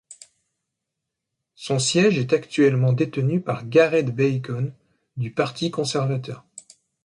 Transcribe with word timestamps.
Son 1.53 1.77
siège 1.77 2.17
est 2.17 2.33
actuellement 2.33 2.91
détenu 2.91 3.39
par 3.39 3.67
Gareth 3.69 4.15
Bacon 4.15 4.73
du 5.15 5.31
Parti 5.31 5.69
conservateur. 5.69 6.43